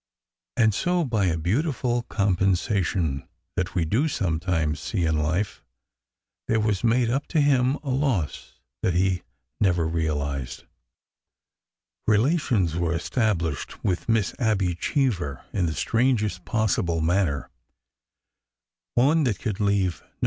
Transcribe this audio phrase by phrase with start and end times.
[0.57, 5.63] And so, by a beautiful compensation that we do sometimes see in life,
[6.47, 9.21] there was made up to him a loss that he
[9.59, 10.63] never realized.
[12.07, 17.51] Relations were established with Miss Abby Cheever in the strangest possible manner,—
[18.95, 20.19] one that could leave no 410 ORDER NO.